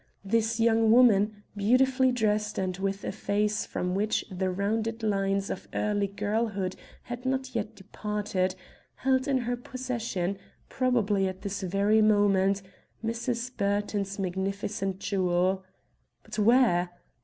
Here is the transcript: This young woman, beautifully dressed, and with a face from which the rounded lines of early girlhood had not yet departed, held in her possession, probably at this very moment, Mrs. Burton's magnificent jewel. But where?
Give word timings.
This 0.25 0.59
young 0.59 0.89
woman, 0.91 1.43
beautifully 1.55 2.11
dressed, 2.11 2.57
and 2.57 2.75
with 2.77 3.03
a 3.03 3.11
face 3.11 3.67
from 3.67 3.93
which 3.93 4.25
the 4.31 4.49
rounded 4.49 5.03
lines 5.03 5.51
of 5.51 5.67
early 5.75 6.07
girlhood 6.07 6.75
had 7.03 7.23
not 7.23 7.53
yet 7.53 7.75
departed, 7.75 8.55
held 8.95 9.27
in 9.27 9.37
her 9.37 9.55
possession, 9.55 10.39
probably 10.69 11.27
at 11.27 11.43
this 11.43 11.61
very 11.61 12.01
moment, 12.01 12.63
Mrs. 13.05 13.55
Burton's 13.55 14.17
magnificent 14.17 14.97
jewel. 14.97 15.63
But 16.23 16.39
where? 16.39 16.89